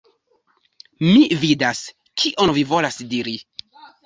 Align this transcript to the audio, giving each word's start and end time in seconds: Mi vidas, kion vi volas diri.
Mi 1.07 1.21
vidas, 1.43 1.83
kion 2.23 2.55
vi 2.57 2.65
volas 2.73 2.99
diri. 3.15 3.37